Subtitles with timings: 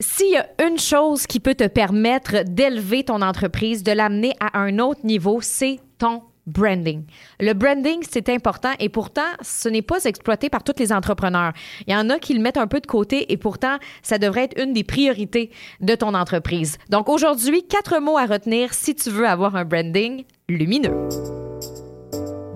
[0.00, 4.56] S'il y a une chose qui peut te permettre d'élever ton entreprise, de l'amener à
[4.60, 7.02] un autre niveau, c'est ton branding.
[7.40, 11.52] Le branding, c'est important et pourtant, ce n'est pas exploité par tous les entrepreneurs.
[11.88, 14.44] Il y en a qui le mettent un peu de côté et pourtant, ça devrait
[14.44, 15.50] être une des priorités
[15.80, 16.78] de ton entreprise.
[16.90, 21.08] Donc aujourd'hui, quatre mots à retenir si tu veux avoir un branding lumineux.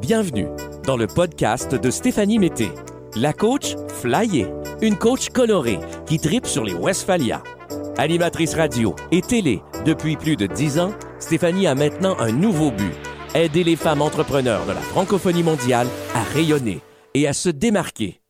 [0.01, 0.47] Bienvenue
[0.87, 2.69] dans le podcast de Stéphanie Mété,
[3.17, 4.47] la coach flyée,
[4.81, 5.81] une coach colorée
[6.13, 7.43] qui tripe sur les Westphalia.
[7.97, 12.93] Animatrice radio et télé depuis plus de dix ans, Stéphanie a maintenant un nouveau but
[13.35, 16.81] aider les femmes entrepreneurs de la francophonie mondiale à rayonner
[17.15, 18.22] et à se démarquer.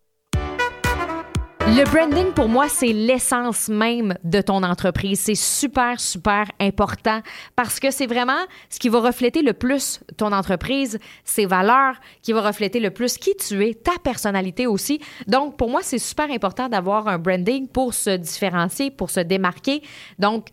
[1.64, 5.20] Le branding, pour moi, c'est l'essence même de ton entreprise.
[5.20, 7.20] C'est super, super important
[7.54, 12.32] parce que c'est vraiment ce qui va refléter le plus ton entreprise, ses valeurs, qui
[12.32, 15.00] va refléter le plus qui tu es, ta personnalité aussi.
[15.28, 19.82] Donc, pour moi, c'est super important d'avoir un branding pour se différencier, pour se démarquer.
[20.18, 20.48] Donc,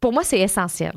[0.00, 0.94] pour moi, c'est essentiel.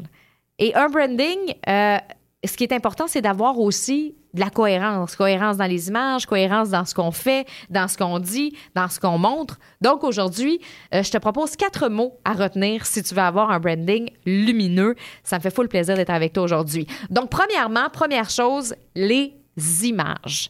[0.58, 1.98] Et un branding, euh,
[2.44, 5.16] ce qui est important, c'est d'avoir aussi de la cohérence.
[5.16, 9.00] Cohérence dans les images, cohérence dans ce qu'on fait, dans ce qu'on dit, dans ce
[9.00, 9.60] qu'on montre.
[9.82, 10.60] Donc aujourd'hui,
[10.94, 14.96] euh, je te propose quatre mots à retenir si tu veux avoir un branding lumineux.
[15.24, 16.88] Ça me fait fou le plaisir d'être avec toi aujourd'hui.
[17.10, 19.36] Donc premièrement, première chose, les
[19.84, 20.50] images.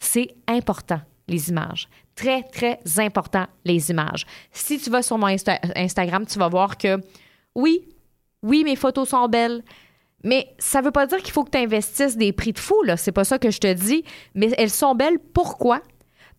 [0.00, 1.88] C'est important, les images.
[2.16, 4.26] Très, très important, les images.
[4.50, 7.00] Si tu vas sur mon Instagram, tu vas voir que
[7.54, 7.82] oui,
[8.42, 9.62] oui, mes photos sont belles
[10.24, 12.82] mais ça ne veut pas dire qu'il faut que tu investisses des prix de fou,
[12.84, 12.96] là.
[12.96, 14.04] C'est pas ça que je te dis.
[14.34, 15.18] Mais elles sont belles.
[15.32, 15.80] Pourquoi?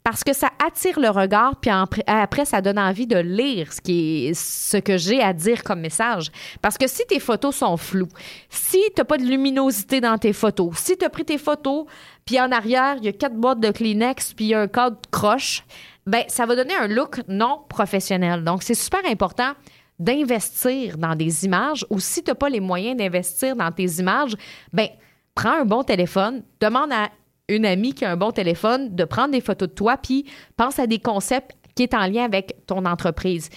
[0.03, 1.71] Parce que ça attire le regard, puis
[2.05, 6.29] après, ça donne envie de lire ce, qui ce que j'ai à dire comme message.
[6.61, 8.09] Parce que si tes photos sont floues,
[8.49, 11.85] si tu pas de luminosité dans tes photos, si tu as pris tes photos,
[12.25, 14.67] puis en arrière, il y a quatre boîtes de Kleenex, puis il y a un
[14.67, 15.63] cadre croche,
[16.05, 18.43] ben ça va donner un look non professionnel.
[18.43, 19.53] Donc, c'est super important
[19.99, 24.35] d'investir dans des images ou si tu n'as pas les moyens d'investir dans tes images,
[24.71, 24.87] ben
[25.35, 27.09] prends un bon téléphone, demande à
[27.49, 30.79] une amie qui a un bon téléphone de prendre des photos de toi, puis pense
[30.79, 33.49] à des concepts qui sont en lien avec ton entreprise,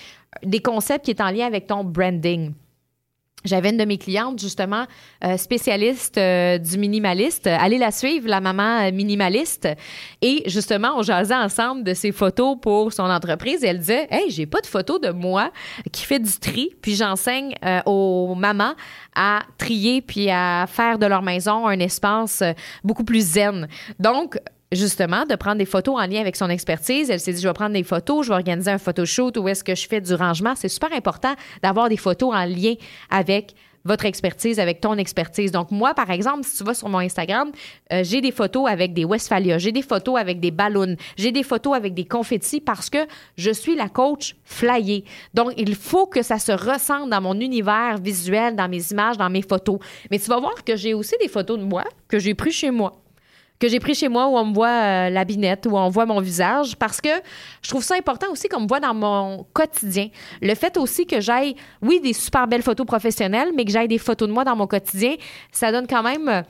[0.43, 2.53] des concepts qui sont en lien avec ton branding.
[3.47, 4.87] J'avais une de mes clientes, justement,
[5.25, 7.47] euh, spécialiste euh, du minimaliste.
[7.47, 9.69] Allez la suivre, la maman euh, minimaliste.
[10.21, 13.63] Et justement, on jasait ensemble de ses photos pour son entreprise.
[13.65, 15.51] Et elle disait Hey, j'ai pas de photos de moi
[15.93, 16.75] qui fait du tri.
[16.83, 17.55] Puis j'enseigne
[17.85, 18.75] aux mamans
[19.15, 22.43] à trier puis à faire de leur maison un espace
[22.85, 23.69] beaucoup plus zen.
[23.99, 24.39] Donc,
[24.73, 27.11] justement, de prendre des photos en lien avec son expertise.
[27.11, 29.65] Elle s'est dit, je vais prendre des photos, je vais organiser un photoshoot où est-ce
[29.65, 30.55] que je fais du rangement.
[30.57, 32.75] C'est super important d'avoir des photos en lien
[33.11, 33.55] avec
[33.87, 35.53] votre expertise, avec ton expertise.
[35.53, 37.53] Donc, moi, par exemple, si tu vas sur mon Instagram,
[37.93, 41.45] euh, j'ai des photos avec des Westphalia, j'ai des photos avec des ballons, j'ai des
[41.45, 43.07] photos avec des confettis parce que
[43.37, 45.05] je suis la coach flyée.
[45.35, 49.31] Donc, il faut que ça se ressente dans mon univers visuel, dans mes images, dans
[49.31, 49.79] mes photos.
[50.11, 52.73] Mais tu vas voir que j'ai aussi des photos de moi que j'ai pris chez
[52.73, 53.06] moi
[53.59, 56.07] que j'ai pris chez moi où on me voit euh, la binette, où on voit
[56.07, 57.09] mon visage, parce que
[57.63, 60.09] je trouve ça important aussi qu'on me voit dans mon quotidien.
[60.43, 63.99] Le fait aussi que j'aille, oui, des super belles photos professionnelles, mais que j'aille des
[63.99, 65.15] photos de moi dans mon quotidien,
[65.53, 66.43] ça donne quand même euh,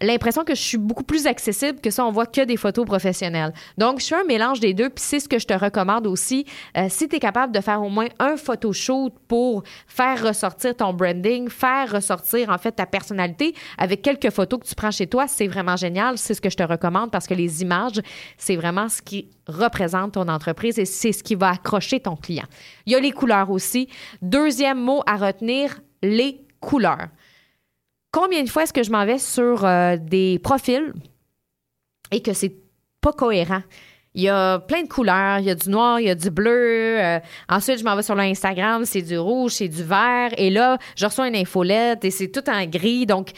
[0.00, 3.52] l'impression que je suis beaucoup plus accessible que ça, on voit que des photos professionnelles.
[3.78, 6.46] Donc, je suis un mélange des deux, puis c'est ce que je te recommande aussi.
[6.76, 10.92] Euh, si tu es capable de faire au moins un photoshoot pour faire ressortir ton
[10.92, 15.26] branding, faire ressortir en fait ta personnalité avec quelques photos que tu prends chez toi,
[15.28, 16.18] c'est vraiment génial.
[16.18, 18.00] C'est ce que je te recommande parce que les images,
[18.36, 22.46] c'est vraiment ce qui représente ton entreprise et c'est ce qui va accrocher ton client.
[22.86, 23.88] Il y a les couleurs aussi.
[24.22, 27.08] Deuxième mot à retenir, les couleurs.
[28.14, 30.92] Combien de fois est-ce que je m'en vais sur euh, des profils
[32.12, 32.54] et que c'est
[33.00, 33.64] pas cohérent?
[34.14, 36.30] Il y a plein de couleurs, il y a du noir, il y a du
[36.30, 37.02] bleu.
[37.02, 40.30] Euh, ensuite, je m'en vais sur l'Instagram, c'est du rouge, c'est du vert.
[40.38, 43.04] Et là, je reçois une infolette et c'est tout en gris.
[43.04, 43.32] Donc,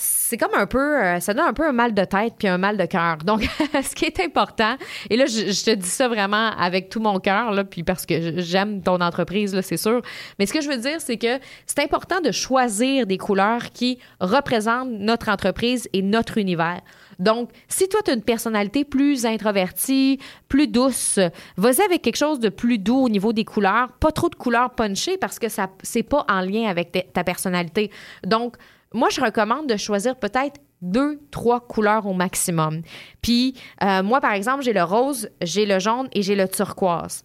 [0.00, 2.56] c'est comme un peu, euh, ça donne un peu un mal de tête puis un
[2.56, 3.16] mal de cœur.
[3.18, 3.42] Donc,
[3.82, 4.76] ce qui est important,
[5.10, 8.80] et là, je, te dis ça vraiment avec tout mon cœur, puis parce que j'aime
[8.80, 10.00] ton entreprise, c'est sûr.
[10.38, 13.98] Mais ce que je veux dire, c'est que c'est important de choisir des couleurs qui
[14.20, 16.80] représentent notre entreprise et notre univers.
[17.18, 21.18] Donc, si toi, tu as une personnalité plus introvertie, plus douce,
[21.56, 23.90] vas-y avec quelque chose de plus doux au niveau des couleurs.
[23.98, 27.90] Pas trop de couleurs punchées parce que ça c'est pas en lien avec ta personnalité.
[28.24, 28.56] Donc,
[28.92, 32.82] moi, je recommande de choisir peut-être deux, trois couleurs au maximum.
[33.22, 37.24] Puis, euh, moi, par exemple, j'ai le rose, j'ai le jaune et j'ai le turquoise.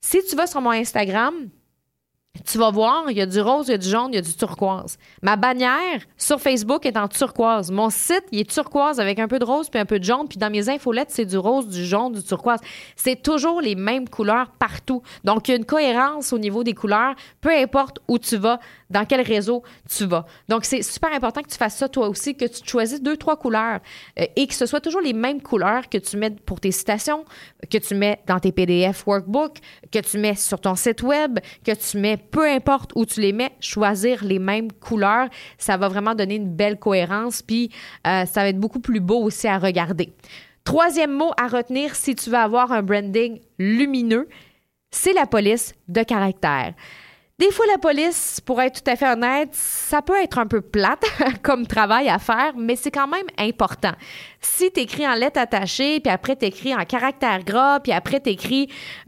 [0.00, 1.48] Si tu vas sur mon Instagram,
[2.44, 4.18] tu vas voir, il y a du rose, il y a du jaune, il y
[4.18, 4.98] a du turquoise.
[5.22, 7.70] Ma bannière sur Facebook est en turquoise.
[7.70, 10.26] Mon site, il est turquoise avec un peu de rose puis un peu de jaune.
[10.28, 12.58] Puis dans mes infolettes, c'est du rose, du jaune, du turquoise.
[12.96, 15.00] C'est toujours les mêmes couleurs partout.
[15.22, 18.58] Donc, il y a une cohérence au niveau des couleurs, peu importe où tu vas,
[18.94, 20.24] dans quel réseau tu vas.
[20.48, 23.36] Donc, c'est super important que tu fasses ça toi aussi, que tu choisisses deux, trois
[23.36, 23.80] couleurs
[24.20, 27.24] euh, et que ce soit toujours les mêmes couleurs que tu mets pour tes citations,
[27.70, 29.58] que tu mets dans tes PDF workbook,
[29.90, 33.32] que tu mets sur ton site web, que tu mets peu importe où tu les
[33.32, 37.70] mets, choisir les mêmes couleurs, ça va vraiment donner une belle cohérence, puis
[38.06, 40.12] euh, ça va être beaucoup plus beau aussi à regarder.
[40.62, 44.28] Troisième mot à retenir si tu veux avoir un branding lumineux,
[44.92, 46.74] c'est la police de caractère.
[47.36, 50.60] Des fois, la police, pour être tout à fait honnête, ça peut être un peu
[50.60, 51.04] plate
[51.42, 53.90] comme travail à faire, mais c'est quand même important.
[54.44, 58.34] Si tu en lettres attachées, puis après tu en caractère gras, puis après tu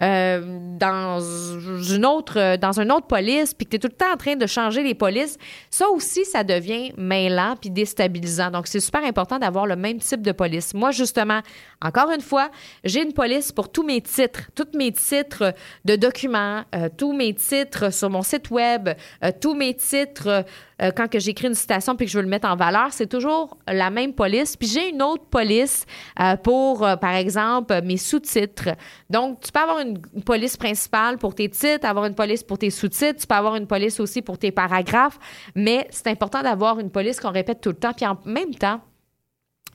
[0.02, 4.12] euh, dans une autre dans une autre police, puis que tu es tout le temps
[4.12, 5.36] en train de changer les polices,
[5.70, 8.50] ça aussi ça devient mêlant puis déstabilisant.
[8.50, 10.72] Donc c'est super important d'avoir le même type de police.
[10.72, 11.40] Moi justement,
[11.84, 12.50] encore une fois,
[12.84, 15.54] j'ai une police pour tous mes titres, tous mes titres
[15.84, 18.88] de documents, euh, tous mes titres sur mon site web,
[19.22, 20.44] euh, tous mes titres
[20.82, 23.06] euh, quand que j'écris une citation puis que je veux le mettre en valeur, c'est
[23.06, 24.56] toujours la même police.
[24.56, 25.86] Puis j'ai une autre police
[26.20, 28.70] euh, pour, euh, par exemple, mes sous-titres.
[29.08, 32.70] Donc, tu peux avoir une, police principale pour tes titres, avoir une police pour tes
[32.70, 35.18] sous-titres, tu peux avoir une police aussi pour tes paragraphes,
[35.54, 37.92] mais c'est important d'avoir une police qu'on répète tout le temps.
[37.92, 38.80] Puis en même temps,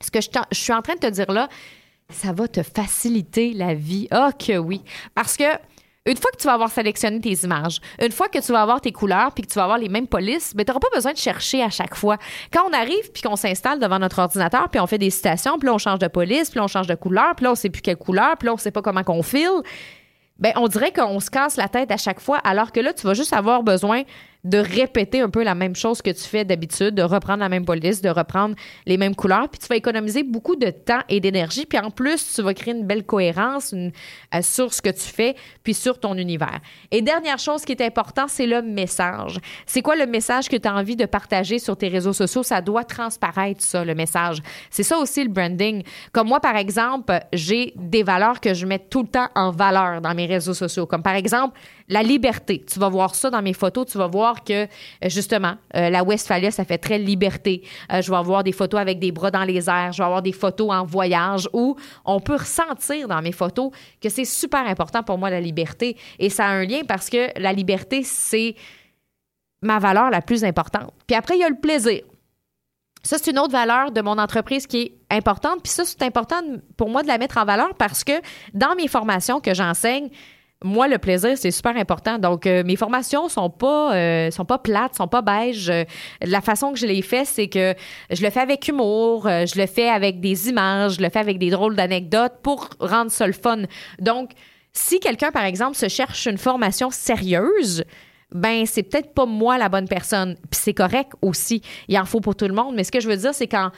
[0.01, 1.47] ce que je, suis en train de te dire là,
[2.09, 4.07] ça va te faciliter la vie.
[4.13, 4.81] Oh que oui.
[5.15, 5.45] Parce que
[6.07, 8.81] une fois que tu vas avoir sélectionné tes images, une fois que tu vas avoir
[8.81, 11.13] tes couleurs puis que tu vas avoir les mêmes polices, ben, tu n'auras pas besoin
[11.13, 12.17] de chercher à chaque fois.
[12.51, 15.69] Quand on arrive puis qu'on s'installe devant notre ordinateur puis on fait des citations, puis
[15.69, 17.97] on change de police, puis on change de couleur, puis là, on sait plus quelle
[17.97, 19.61] couleur, puis là, on sait pas comment qu'on file,
[20.39, 23.05] ben, on dirait qu'on se casse la tête à chaque fois, alors que là, tu
[23.05, 24.01] vas juste avoir besoin
[24.43, 27.65] de répéter un peu la même chose que tu fais d'habitude, de reprendre la même
[27.65, 28.55] police, de reprendre
[28.85, 32.33] les mêmes couleurs, puis tu vas économiser beaucoup de temps et d'énergie, puis en plus,
[32.35, 33.91] tu vas créer une belle cohérence une,
[34.33, 36.59] euh, sur ce que tu fais, puis sur ton univers.
[36.89, 39.39] Et dernière chose qui est importante, c'est le message.
[39.65, 42.43] C'est quoi le message que tu as envie de partager sur tes réseaux sociaux?
[42.43, 44.41] Ça doit transparaître, ça, le message.
[44.69, 45.83] C'est ça aussi le branding.
[46.11, 50.01] Comme moi, par exemple, j'ai des valeurs que je mets tout le temps en valeur
[50.01, 51.57] dans mes réseaux sociaux, comme par exemple
[51.91, 52.63] la liberté.
[52.65, 54.67] Tu vas voir ça dans mes photos, tu vas voir que, euh,
[55.03, 57.63] justement, euh, la Westphalia, ça fait très liberté.
[57.91, 60.21] Euh, je vais avoir des photos avec des bras dans les airs, je vais avoir
[60.21, 63.71] des photos en voyage où on peut ressentir dans mes photos
[64.01, 65.97] que c'est super important pour moi, la liberté.
[66.17, 68.55] Et ça a un lien parce que la liberté, c'est
[69.61, 70.93] ma valeur la plus importante.
[71.05, 72.03] Puis après, il y a le plaisir.
[73.03, 75.61] Ça, c'est une autre valeur de mon entreprise qui est importante.
[75.63, 76.41] Puis ça, c'est important
[76.77, 78.13] pour moi de la mettre en valeur parce que
[78.53, 80.09] dans mes formations que j'enseigne,
[80.63, 82.19] moi, le plaisir, c'est super important.
[82.19, 85.69] Donc, euh, mes formations sont pas euh, sont pas plates, sont pas beiges.
[85.69, 85.85] Euh,
[86.21, 87.73] la façon que je les fais, c'est que
[88.11, 91.39] je le fais avec humour, je le fais avec des images, je le fais avec
[91.39, 93.63] des drôles d'anecdotes pour rendre ça le fun.
[93.99, 94.31] Donc,
[94.71, 97.83] si quelqu'un, par exemple, se cherche une formation sérieuse,
[98.33, 100.35] ben c'est peut-être pas moi la bonne personne.
[100.49, 101.61] Puis c'est correct aussi.
[101.87, 102.75] Il en faut pour tout le monde.
[102.75, 103.71] Mais ce que je veux dire, c'est quand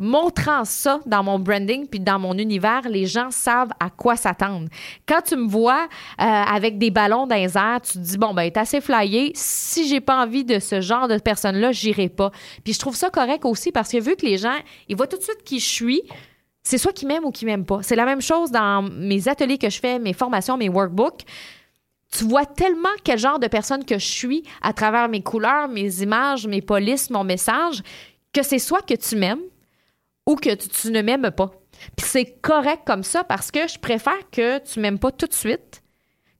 [0.00, 4.68] montrant ça dans mon branding puis dans mon univers, les gens savent à quoi s'attendre.
[5.06, 5.84] Quand tu me vois
[6.20, 9.30] euh, avec des ballons dans les airs, tu te dis bon ben t'es assez flyé.
[9.34, 12.32] Si j'ai pas envie de ce genre de personne là, j'irai pas.
[12.64, 14.56] Puis je trouve ça correct aussi parce que vu que les gens
[14.88, 16.02] ils voient tout de suite qui je suis.
[16.62, 17.82] C'est soit qui m'aiment ou qui m'aiment pas.
[17.82, 21.24] C'est la même chose dans mes ateliers que je fais, mes formations, mes workbooks
[22.10, 26.02] tu vois tellement quel genre de personne que je suis à travers mes couleurs, mes
[26.02, 27.82] images, mes polices, mon message,
[28.32, 29.40] que c'est soit que tu m'aimes
[30.30, 31.50] ou que tu, ne m'aimes pas.
[31.96, 35.34] Puis c'est correct comme ça parce que je préfère que tu m'aimes pas tout de
[35.34, 35.82] suite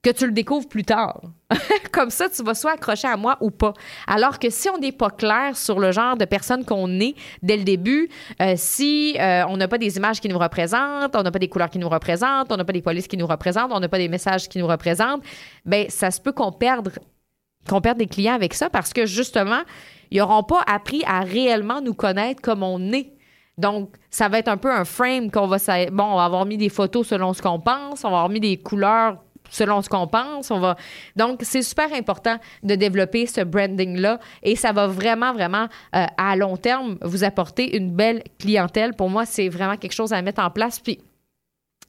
[0.01, 1.21] que tu le découvres plus tard.
[1.91, 3.73] comme ça, tu vas soit accrocher à moi ou pas.
[4.07, 7.57] Alors que si on n'est pas clair sur le genre de personne qu'on est dès
[7.57, 8.09] le début,
[8.41, 11.49] euh, si euh, on n'a pas des images qui nous représentent, on n'a pas des
[11.49, 13.99] couleurs qui nous représentent, on n'a pas des polices qui nous représentent, on n'a pas
[13.99, 15.21] des messages qui nous représentent,
[15.65, 16.93] ben ça se peut qu'on perde
[17.69, 19.61] qu'on perde des clients avec ça parce que justement,
[20.09, 23.11] ils n'auront pas appris à réellement nous connaître comme on est.
[23.57, 25.57] Donc, ça va être un peu un frame qu'on va.
[25.91, 28.39] Bon, on va avoir mis des photos selon ce qu'on pense, on va avoir mis
[28.39, 29.17] des couleurs
[29.49, 30.49] selon ce qu'on pense.
[30.49, 30.75] On va
[31.15, 36.05] donc c'est super important de développer ce branding là et ça va vraiment vraiment euh,
[36.17, 38.93] à long terme vous apporter une belle clientèle.
[38.93, 40.79] Pour moi, c'est vraiment quelque chose à mettre en place.
[40.79, 40.99] Puis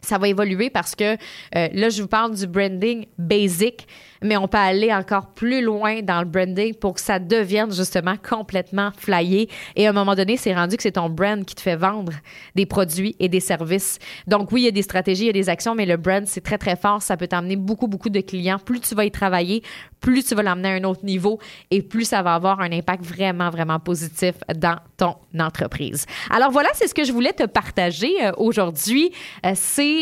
[0.02, 3.86] ça va évoluer parce que euh, là, je vous parle du branding basic,
[4.22, 8.14] mais on peut aller encore plus loin dans le branding pour que ça devienne justement
[8.16, 9.48] complètement flyé.
[9.76, 12.12] Et à un moment donné, c'est rendu que c'est ton brand qui te fait vendre
[12.54, 13.98] des produits et des services.
[14.26, 16.26] Donc oui, il y a des stratégies, il y a des actions, mais le brand,
[16.26, 17.02] c'est très, très fort.
[17.02, 18.58] Ça peut t'amener beaucoup, beaucoup de clients.
[18.58, 19.62] Plus tu vas y travailler,
[20.00, 21.38] plus tu vas l'emmener à un autre niveau
[21.70, 26.06] et plus ça va avoir un impact vraiment, vraiment positif dans ton entreprise.
[26.30, 29.12] Alors voilà, c'est ce que je voulais te partager euh, aujourd'hui.
[29.46, 29.52] Euh,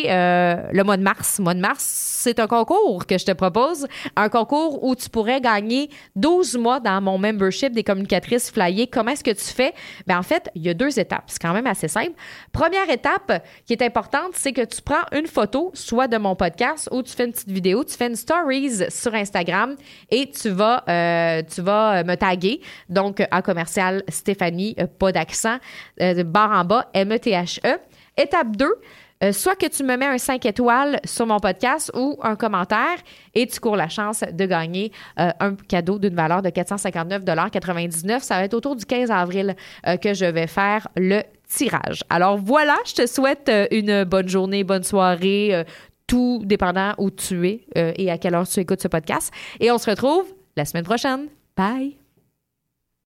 [0.06, 1.38] euh, le mois de mars.
[1.38, 3.86] Le mois de mars, c'est un concours que je te propose.
[4.16, 8.86] Un concours où tu pourrais gagner 12 mois dans mon membership des communicatrices flyées.
[8.86, 9.72] Comment est-ce que tu fais?
[10.06, 11.24] Bien, en fait, il y a deux étapes.
[11.26, 12.12] C'est quand même assez simple.
[12.52, 16.88] Première étape qui est importante, c'est que tu prends une photo, soit de mon podcast,
[16.92, 19.76] ou tu fais une petite vidéo, tu fais une stories sur Instagram
[20.10, 22.60] et tu vas, euh, tu vas me taguer.
[22.88, 25.58] Donc, en commercial Stéphanie, euh, pas d'accent,
[26.00, 27.68] euh, barre en bas, M-E-T-H-E.
[27.68, 27.78] E.
[28.16, 28.68] Étape 2,
[29.22, 32.96] euh, soit que tu me mets un 5 étoiles sur mon podcast ou un commentaire
[33.34, 38.36] et tu cours la chance de gagner euh, un cadeau d'une valeur de 459,99 Ça
[38.36, 39.54] va être autour du 15 avril
[39.86, 42.02] euh, que je vais faire le tirage.
[42.08, 45.64] Alors voilà, je te souhaite une bonne journée, bonne soirée,
[46.06, 49.32] tout dépendant où tu es et à quelle heure tu écoutes ce podcast.
[49.58, 51.26] Et on se retrouve la semaine prochaine.
[51.56, 51.99] Bye!